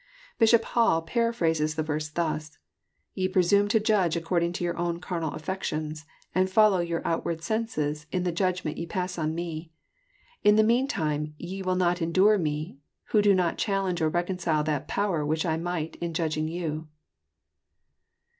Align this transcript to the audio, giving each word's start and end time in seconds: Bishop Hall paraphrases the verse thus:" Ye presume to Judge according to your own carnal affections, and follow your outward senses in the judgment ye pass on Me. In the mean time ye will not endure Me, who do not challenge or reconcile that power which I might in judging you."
Bishop 0.39 0.63
Hall 0.63 1.03
paraphrases 1.03 1.75
the 1.75 1.83
verse 1.83 2.09
thus:" 2.09 2.57
Ye 3.13 3.27
presume 3.27 3.67
to 3.67 3.79
Judge 3.79 4.15
according 4.15 4.51
to 4.53 4.63
your 4.63 4.75
own 4.75 4.99
carnal 4.99 5.35
affections, 5.35 6.05
and 6.33 6.49
follow 6.49 6.79
your 6.79 7.03
outward 7.05 7.43
senses 7.43 8.07
in 8.11 8.23
the 8.23 8.31
judgment 8.31 8.79
ye 8.79 8.87
pass 8.87 9.19
on 9.19 9.35
Me. 9.35 9.71
In 10.43 10.55
the 10.55 10.63
mean 10.63 10.87
time 10.87 11.35
ye 11.37 11.61
will 11.61 11.75
not 11.75 12.01
endure 12.01 12.39
Me, 12.39 12.79
who 13.09 13.21
do 13.21 13.35
not 13.35 13.59
challenge 13.59 14.01
or 14.01 14.09
reconcile 14.09 14.63
that 14.63 14.87
power 14.87 15.23
which 15.23 15.45
I 15.45 15.55
might 15.57 15.97
in 15.97 16.15
judging 16.15 16.47
you." 16.47 16.87